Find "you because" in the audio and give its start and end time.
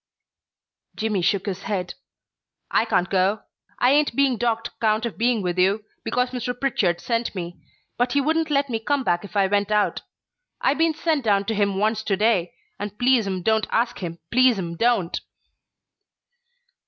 5.59-6.31